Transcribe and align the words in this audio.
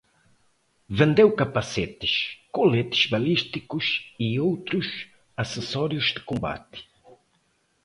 Vendeu 0.89 1.31
capacetes, 1.35 2.39
coletes 2.51 3.05
balísticos 3.05 4.11
e 4.19 4.39
outros 4.39 5.05
acessórios 5.37 6.05
de 6.11 6.21
combate 6.21 6.89